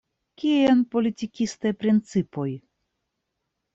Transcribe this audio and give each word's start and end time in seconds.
Kien 0.43 0.79
politikistaj 0.95 1.73
principoj? 1.83 2.49